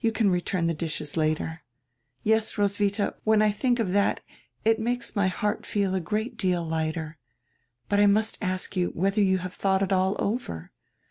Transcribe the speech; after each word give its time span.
You 0.00 0.10
can 0.10 0.30
return 0.30 0.68
the 0.68 0.72
dishes 0.72 1.18
later.' 1.18 1.60
Yes, 2.22 2.54
Roswitha, 2.56 3.12
when 3.24 3.42
I 3.42 3.50
think 3.50 3.78
of 3.78 3.92
that 3.92 4.20
it 4.64 4.80
makes 4.80 5.14
my 5.14 5.28
heart 5.28 5.66
feel 5.66 5.94
a 5.94 6.00
great 6.00 6.38
deal 6.38 6.64
lighter. 6.66 7.18
But 7.90 8.00
I 8.00 8.06
must 8.06 8.38
ask 8.40 8.74
you 8.74 8.88
whether 8.94 9.20
you 9.20 9.36
have 9.36 9.52
thought 9.52 9.82
it 9.82 9.92
all 9.92 10.16
over? 10.18 10.72